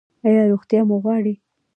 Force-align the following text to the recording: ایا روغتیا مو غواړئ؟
ایا 0.27 0.43
روغتیا 0.51 0.81
مو 0.87 0.95
غواړئ؟ 1.03 1.35